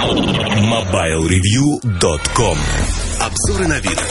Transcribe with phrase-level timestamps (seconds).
[0.00, 2.56] MobileReview.com
[3.20, 4.08] Обзоры новинок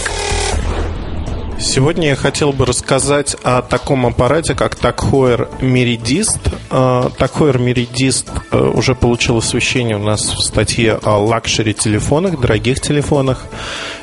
[1.59, 6.38] Сегодня я хотел бы рассказать о таком аппарате, как TAG Heuer Meridiist.
[6.70, 8.29] TAG Heuer Meridiist
[8.75, 13.48] уже получил освещение у нас в статье о лакшери телефонах, дорогих телефонах,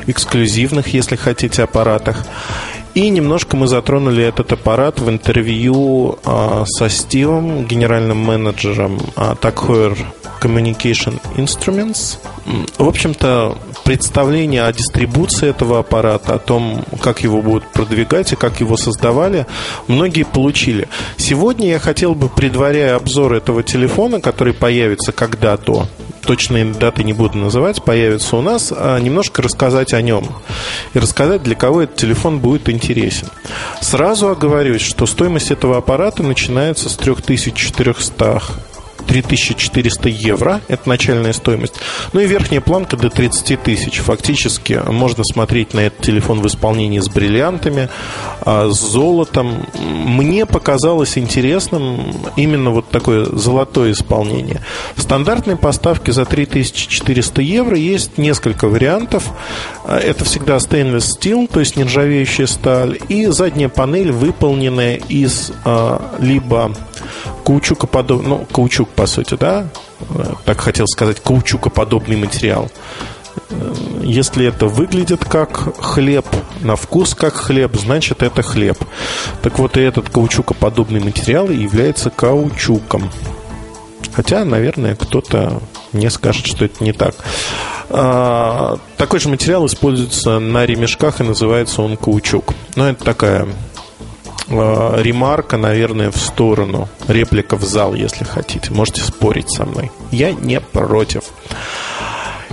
[0.09, 2.27] эксклюзивных, если хотите, аппаратах.
[2.97, 9.99] И немножко мы затронули этот аппарат в интервью а, со Стивом, генеральным менеджером а, Tag
[10.41, 12.17] Communication Instruments.
[12.79, 18.61] В общем-то, представление о дистрибуции этого аппарата, о том, как его будут продвигать и как
[18.61, 19.47] его создавали,
[19.89, 20.89] многие получили.
[21.19, 25.87] Сегодня я хотел бы, предваряя обзор этого телефона, который появится когда-то,
[26.27, 30.29] точные даты не буду называть, появится у нас, а немножко рассказать о нем.
[30.93, 33.29] И рассказать, для кого этот телефон будет интересен.
[33.81, 38.43] Сразу оговорюсь, что стоимость этого аппарата начинается с 3400
[39.07, 41.75] 3400 евро, это начальная стоимость.
[42.13, 43.99] Ну и верхняя планка до 30 тысяч.
[43.99, 47.89] Фактически можно смотреть на этот телефон в исполнении с бриллиантами,
[48.43, 49.67] а, с золотом.
[49.79, 54.61] Мне показалось интересным именно вот такое золотое исполнение.
[54.95, 59.25] В стандартной поставке за 3400 евро есть несколько вариантов.
[59.87, 66.73] Это всегда stainless steel, то есть нержавеющая сталь, и задняя панель, выполненная из а, либо
[67.47, 69.69] каучукоподобный, ну, каучук, по сути, да,
[70.45, 72.69] так хотел сказать, каучукоподобный материал.
[74.03, 76.27] Если это выглядит как хлеб,
[76.63, 78.79] на вкус как хлеб, значит это хлеб.
[79.43, 83.11] Так вот и этот каучукоподобный материал является каучуком.
[84.13, 85.61] Хотя, наверное, кто-то
[85.93, 87.15] мне скажет, что это не так.
[87.91, 92.55] А, такой же материал используется на ремешках и называется он каучук.
[92.75, 93.47] Но это такая
[94.49, 96.89] Э, ремарка, наверное, в сторону.
[97.09, 98.73] Реплика в зал, если хотите.
[98.73, 99.91] Можете спорить со мной.
[100.11, 101.25] Я не против.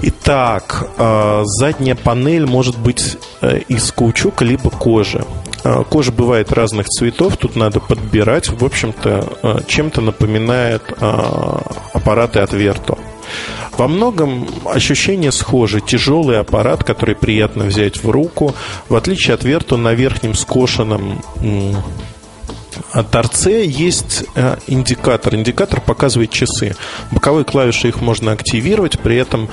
[0.01, 5.23] Итак, э, задняя панель может быть э, из каучука либо кожи.
[5.89, 8.49] Кожа бывает разных цветов, тут надо подбирать.
[8.49, 10.83] В общем-то, чем-то напоминает
[11.93, 12.99] аппараты от Verto.
[13.77, 15.81] Во многом ощущения схожи.
[15.81, 18.53] Тяжелый аппарат, который приятно взять в руку.
[18.89, 21.21] В отличие от Верту, на верхнем скошенном
[23.11, 25.35] торце есть э, индикатор.
[25.35, 26.75] Индикатор показывает часы.
[27.11, 29.49] Боковые клавиши их можно активировать, при этом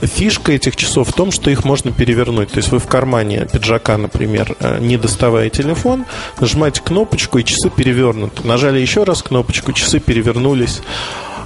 [0.00, 2.50] фишка этих часов в том, что их можно перевернуть.
[2.50, 6.06] То есть вы в кармане пиджака, например, э, не доставая телефон,
[6.40, 8.46] нажимаете кнопочку, и часы перевернуты.
[8.46, 10.80] Нажали еще раз кнопочку, часы перевернулись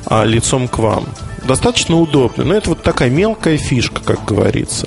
[0.07, 1.07] а, лицом к вам
[1.45, 2.45] достаточно удобно.
[2.45, 4.87] Но это вот такая мелкая фишка, как говорится.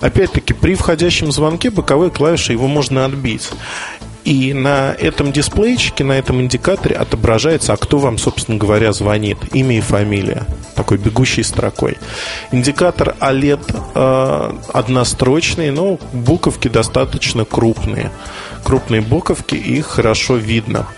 [0.00, 3.50] Опять-таки, при входящем звонке боковые клавиши его можно отбить.
[4.26, 9.38] И на этом дисплейчике, на этом индикаторе отображается, а кто вам, собственно говоря, звонит.
[9.52, 10.42] Имя и фамилия.
[10.74, 11.96] Такой бегущей строкой.
[12.50, 13.62] Индикатор OLED
[13.94, 18.10] э, однострочный, но буковки достаточно крупные.
[18.64, 20.88] Крупные буковки, их хорошо видно.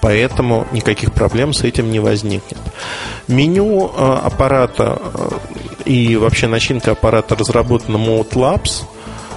[0.00, 2.58] Поэтому никаких проблем с этим не возникнет.
[3.28, 5.28] Меню э, аппарата э,
[5.84, 8.84] и вообще начинка аппарата разработана Mode Labs.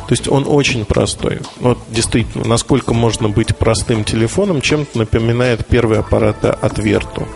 [0.08, 1.40] То есть он очень простой.
[1.60, 7.28] Вот действительно, насколько можно быть простым телефоном, чем-то напоминает первые аппараты от Vertu.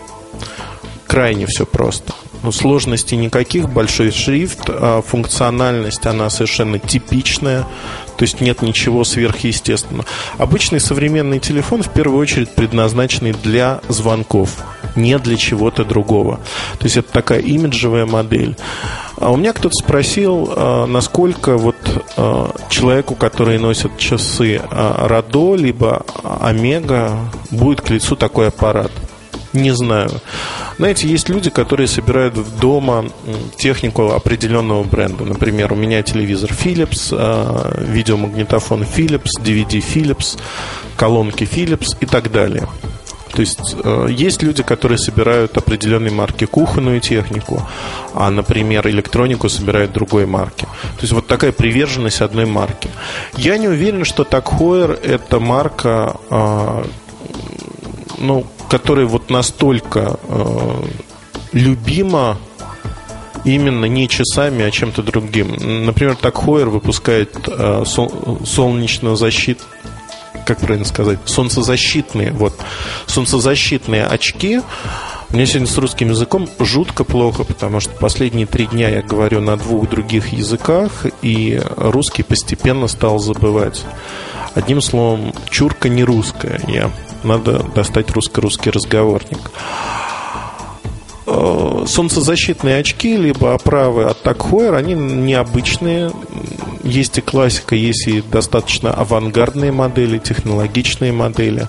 [1.05, 2.13] Крайне все просто.
[2.47, 7.67] Ну, сложностей никаких, большой шрифт, а функциональность, она совершенно типичная,
[8.15, 10.05] то есть нет ничего сверхъестественного.
[10.37, 14.63] Обычный современный телефон в первую очередь предназначенный для звонков,
[14.95, 16.39] не для чего-то другого.
[16.79, 18.55] То есть это такая имиджевая модель.
[19.17, 21.75] А у меня кто-то спросил, а, насколько вот
[22.15, 28.91] а, человеку, который носит часы Радо либо Омега, будет к лицу такой аппарат.
[29.51, 30.11] Не знаю.
[30.77, 33.05] Знаете, есть люди, которые собирают дома
[33.57, 35.23] технику определенного бренда.
[35.25, 40.37] Например, у меня телевизор Philips, а, видеомагнитофон Philips, DVD Philips,
[40.95, 42.67] колонки Philips и так далее.
[43.33, 47.61] То есть э, есть люди, которые собирают определенной марки кухонную технику,
[48.13, 50.65] а, например, электронику собирают другой марки.
[50.65, 52.89] То есть вот такая приверженность одной марки.
[53.35, 56.83] Я не уверен, что Такхойер это марка, э,
[58.17, 60.83] ну, которая вот настолько э,
[61.53, 62.37] любима
[63.45, 65.85] именно не часами, а чем-то другим.
[65.85, 69.63] Например, так Хойер выпускает э, сол, солнечную защиту
[70.45, 72.53] как правильно сказать, солнцезащитные, вот,
[73.05, 74.61] солнцезащитные очки.
[75.29, 79.57] Мне сегодня с русским языком жутко плохо, потому что последние три дня я говорю на
[79.57, 83.83] двух других языках, и русский постепенно стал забывать.
[84.55, 86.61] Одним словом, чурка не русская.
[86.67, 86.91] Я
[87.27, 89.51] надо достать русско-русский разговорник.
[91.25, 96.11] э, солнцезащитные очки, либо оправы от Heuer, они необычные.
[96.83, 101.67] Есть и классика, есть и достаточно авангардные модели, технологичные модели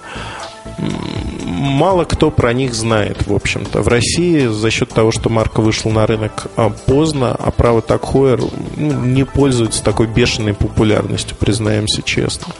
[1.58, 3.82] мало кто про них знает, в общем-то.
[3.82, 8.04] В России за счет того, что марка вышла на рынок а, поздно, а право так
[8.04, 8.40] Хойер
[8.76, 12.52] ну, не пользуется такой бешеной популярностью, признаемся честно.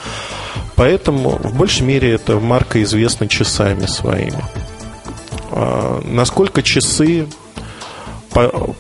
[0.78, 4.42] Поэтому в большей мере эта марка известна часами своими.
[5.50, 7.26] А, насколько часы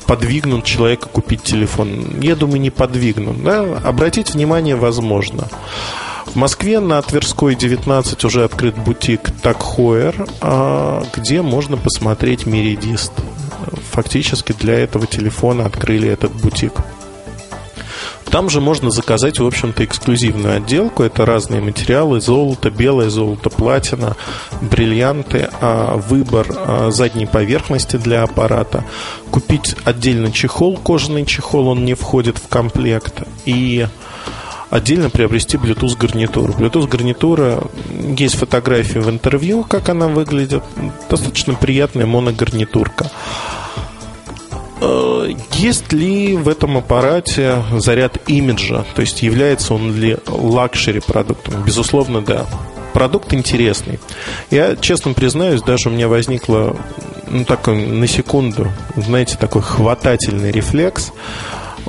[0.06, 2.20] подвигнут человека купить телефон?
[2.20, 3.42] Я думаю, не подвигнут.
[3.42, 3.62] Да?
[3.84, 5.48] Обратить внимание возможно.
[6.26, 10.26] В Москве на Тверской 19 уже открыт бутик Такхоер,
[11.16, 13.12] где можно посмотреть Меридист.
[13.90, 16.74] Фактически для этого телефона открыли этот бутик.
[18.30, 21.02] Там же можно заказать, в общем-то, эксклюзивную отделку.
[21.02, 24.16] Это разные материалы, золото, белое золото, платина,
[24.60, 28.84] бриллианты, а, выбор а, задней поверхности для аппарата.
[29.30, 33.22] Купить отдельно чехол, кожаный чехол, он не входит в комплект.
[33.46, 33.86] И
[34.70, 36.52] отдельно приобрести Bluetooth гарнитуру.
[36.52, 37.62] Bluetooth гарнитура,
[38.16, 40.62] есть фотографии в интервью, как она выглядит.
[41.08, 43.06] Достаточно приятная моногарнитурка.
[43.06, 43.57] Э,
[45.52, 48.84] есть ли в этом аппарате заряд имиджа?
[48.94, 51.62] То есть является он ли лакшери продуктом?
[51.64, 52.46] Безусловно, да.
[52.92, 53.98] Продукт интересный.
[54.50, 56.76] Я, честно признаюсь, даже у меня возникло
[57.28, 61.12] ну, такой, на секунду, знаете, такой хватательный рефлекс–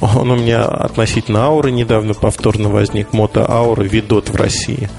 [0.02, 3.12] он у меня относительно ауры недавно повторно возник.
[3.14, 4.90] Мото Аура Видот в России.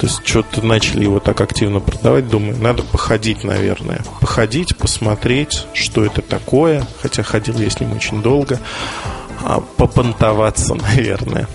[0.00, 2.26] То есть что-то начали его так активно продавать.
[2.26, 4.02] Думаю, надо походить, наверное.
[4.18, 6.86] Походить, посмотреть, что это такое.
[7.02, 8.58] Хотя ходил я с ним очень долго.
[9.44, 11.48] А, попонтоваться, наверное.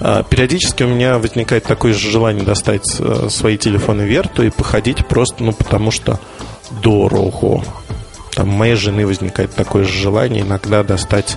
[0.00, 5.06] А, периодически у меня возникает такое же желание достать э, свои телефоны Верту и походить
[5.06, 6.18] просто, ну, потому что
[6.82, 7.62] дорого.
[8.34, 11.36] Там моей жены возникает такое же желание иногда достать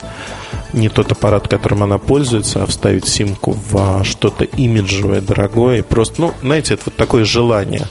[0.74, 5.80] не тот аппарат, которым она пользуется, а вставить симку в что-то имиджевое, дорогое.
[5.80, 7.88] И просто, ну, знаете, это вот такое желание.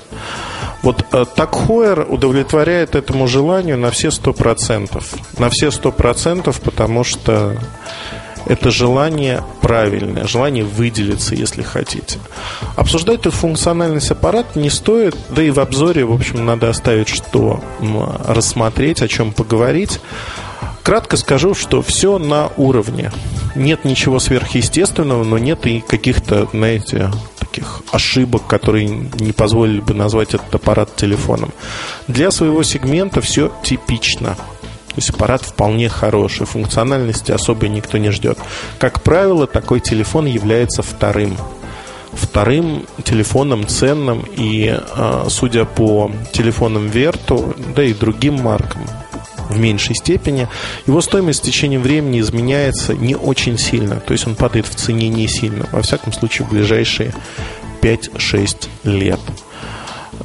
[0.82, 5.14] Вот э, так Хойер удовлетворяет этому желанию на все сто процентов.
[5.38, 7.56] На все сто процентов, потому что
[8.46, 12.18] это желание правильное, желание выделиться, если хотите.
[12.76, 17.62] Обсуждать тут функциональность аппарата не стоит, да и в обзоре, в общем, надо оставить, что
[18.26, 20.00] рассмотреть, о чем поговорить.
[20.82, 23.12] Кратко скажу, что все на уровне.
[23.54, 30.34] Нет ничего сверхъестественного, но нет и каких-то, знаете, таких ошибок, которые не позволили бы назвать
[30.34, 31.52] этот аппарат телефоном.
[32.08, 34.36] Для своего сегмента все типично.
[34.94, 38.38] То есть аппарат вполне хороший, функциональности особой никто не ждет.
[38.78, 41.36] Как правило, такой телефон является вторым
[42.12, 48.82] вторым телефоном ценным и, а, судя по телефонам Верту, да и другим маркам,
[49.48, 50.48] в меньшей степени,
[50.86, 53.96] его стоимость в течение времени изменяется не очень сильно.
[53.96, 55.66] То есть он падает в цене не сильно.
[55.72, 57.14] Во всяком случае, в ближайшие
[57.82, 59.20] 5-6 лет.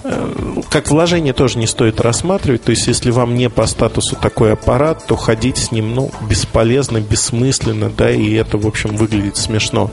[0.04, 2.64] Э, как вложение тоже не стоит рассматривать.
[2.64, 7.00] То есть, если вам не по статусу такой аппарат, то ходить с ним ну, бесполезно,
[7.00, 9.92] бессмысленно, да, и это, в общем, выглядит смешно.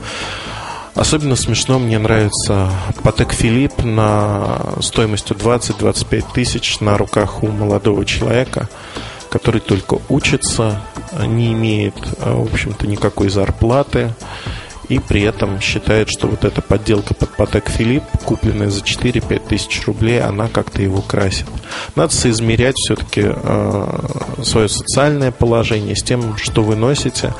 [0.95, 2.69] Особенно смешно мне нравится
[3.03, 8.69] Патек Филипп на стоимостью 20-25 тысяч на руках у молодого человека
[9.35, 10.81] который только учится,
[11.19, 14.13] не имеет, а, в общем-то, никакой зарплаты
[14.87, 19.85] и при этом считает, что вот эта подделка под Патек Филипп, купленная за 4-5 тысяч
[19.85, 21.47] рублей, она как-то его красит.
[21.95, 27.33] Надо соизмерять все-таки э, свое социальное положение с тем, что вы носите.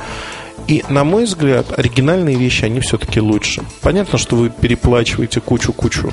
[0.66, 3.62] И, на мой взгляд, оригинальные вещи, они все-таки лучше.
[3.82, 6.12] Понятно, что вы переплачиваете кучу-кучу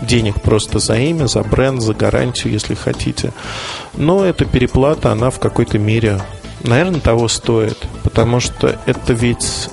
[0.00, 3.32] денег просто за имя, за бренд, за гарантию, если хотите.
[3.94, 6.20] Но эта переплата, она в какой-то мере,
[6.62, 7.78] наверное, того стоит.
[8.02, 9.68] Потому что это ведь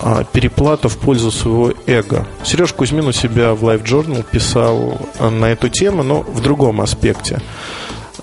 [0.00, 2.26] а, переплата в пользу своего эго.
[2.44, 6.80] Сереж Кузьмин у себя в Life Journal писал а, на эту тему, но в другом
[6.80, 7.40] аспекте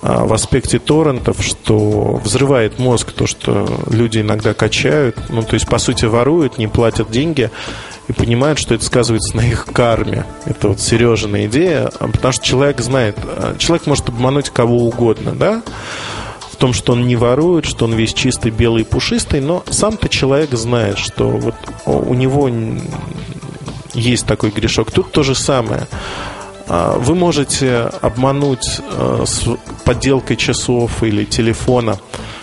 [0.01, 5.67] а, в аспекте торрентов, что взрывает мозг то, что люди иногда качают, ну, то есть,
[5.67, 7.51] по сути, воруют, не платят деньги,
[8.07, 10.25] и понимают, что это сказывается на их карме.
[10.45, 13.17] Это вот Сережина идея, а потому что человек знает,
[13.57, 15.63] человек может обмануть кого угодно, да,
[16.55, 20.07] в том, что он не ворует, что он весь чистый, белый и пушистый, но сам-то
[20.07, 22.49] человек знает, что вот у него
[23.93, 24.89] есть такой грешок.
[24.89, 25.87] Тут то же самое.
[26.67, 28.79] А, вы можете обмануть
[29.25, 29.43] с
[29.83, 31.99] подделкой часов или телефона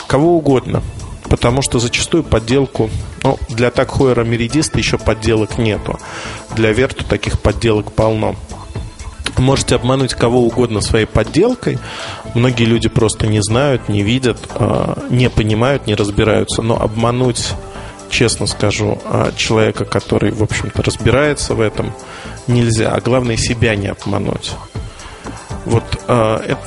[0.07, 0.83] кого угодно,
[1.31, 2.91] потому что зачастую подделку
[3.23, 5.99] ну, для такхойера меридиста еще подделок нету.
[6.55, 8.37] Для Верту таких подделок полно.
[9.39, 11.79] Можете обмануть кого угодно своей подделкой.
[12.35, 16.63] Многие люди просто не знают, не видят, а, не понимают, не разбираются.
[16.63, 17.53] Но обмануть,
[18.11, 21.93] честно скажу, а, человека, который, в общем-то, разбирается в этом,
[22.47, 22.91] нельзя.
[22.91, 24.53] А главное, себя не обмануть.
[25.65, 26.61] Вот а, это,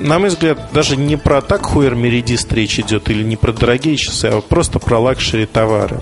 [0.00, 3.96] на мой взгляд, даже не про TAG Heuer Meridiist речь идет или не про дорогие
[3.96, 6.00] часы, а просто про лакшери товары.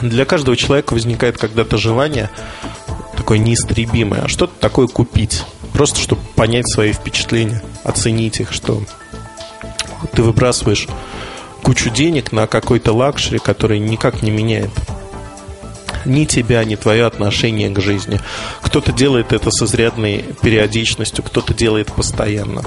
[0.00, 2.30] Для каждого человека возникает когда-то желание
[3.30, 8.82] такое неистребимое, а что-то такое купить, просто чтобы понять свои впечатления, оценить их, что
[10.12, 10.88] ты выбрасываешь
[11.62, 14.72] кучу денег на какой-то лакшери, который никак не меняет
[16.04, 18.18] ни тебя, ни твое отношение к жизни.
[18.62, 22.64] Кто-то делает это с изрядной периодичностью, кто-то делает постоянно.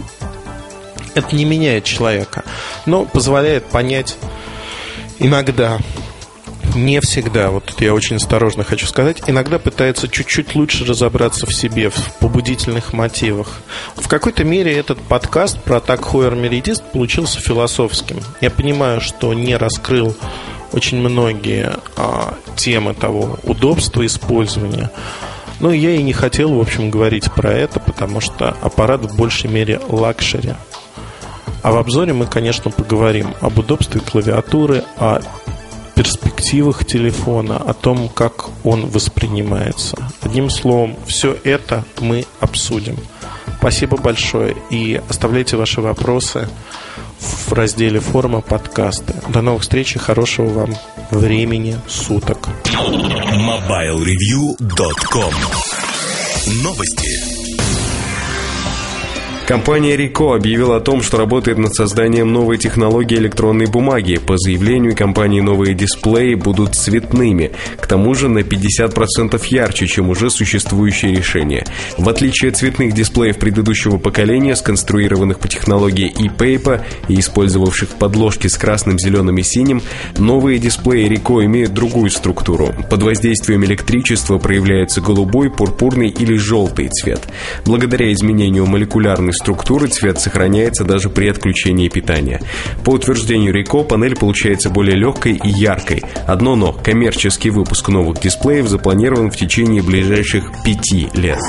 [1.13, 2.45] Это не меняет человека,
[2.85, 4.15] но позволяет понять
[5.19, 5.79] иногда,
[6.75, 11.89] не всегда, вот я очень осторожно хочу сказать, иногда пытается чуть-чуть лучше разобраться в себе,
[11.89, 13.59] в побудительных мотивах.
[13.95, 18.19] В какой-то мере этот подкаст про так Хойер Меридист получился философским.
[18.41, 20.15] Я понимаю, что не раскрыл
[20.71, 24.89] очень многие а, темы того удобства использования.
[25.59, 29.49] Но я и не хотел, в общем, говорить про это, потому что аппарат в большей
[29.49, 30.55] мере лакшери.
[31.61, 35.21] А в обзоре мы, конечно, поговорим об удобстве клавиатуры, о
[35.95, 39.97] перспективах телефона, о том, как он воспринимается.
[40.21, 42.97] Одним словом, все это мы обсудим.
[43.59, 46.49] Спасибо большое и оставляйте ваши вопросы
[47.19, 49.13] в разделе форма подкасты.
[49.29, 50.75] До новых встреч и хорошего вам
[51.11, 52.49] времени суток.
[52.65, 55.33] MobileReview.com
[56.63, 57.32] Новости.
[59.47, 64.17] Компания Ricoh объявила о том, что работает над созданием новой технологии электронной бумаги.
[64.17, 70.29] По заявлению компании новые дисплеи будут цветными, к тому же на 50% ярче, чем уже
[70.29, 71.65] существующие решения.
[71.97, 78.57] В отличие от цветных дисплеев предыдущего поколения, сконструированных по технологии ePaper и использовавших подложки с
[78.57, 79.81] красным, зеленым и синим,
[80.17, 82.73] новые дисплеи Ricoh имеют другую структуру.
[82.89, 87.27] Под воздействием электричества проявляется голубой, пурпурный или желтый цвет.
[87.65, 92.41] Благодаря изменению молекулярной структуры цвет сохраняется даже при отключении питания.
[92.83, 96.03] По утверждению Рико, панель получается более легкой и яркой.
[96.27, 101.39] Одно но– коммерческий выпуск новых дисплеев запланирован в течение ближайших пяти лет.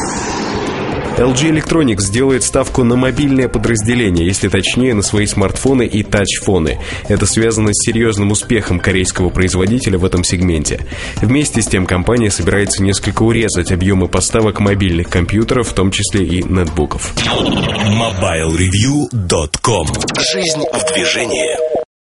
[1.16, 6.80] LG Electronics сделает ставку на мобильное подразделение, если точнее на свои смартфоны и тачфоны.
[7.08, 10.80] Это связано с серьезным успехом корейского производителя в этом сегменте.
[11.16, 16.42] Вместе с тем компания собирается несколько урезать объемы поставок мобильных компьютеров, в том числе и
[16.42, 17.14] нетбуков.
[17.14, 19.86] MobileReview.com
[20.32, 21.83] Жизнь в движении.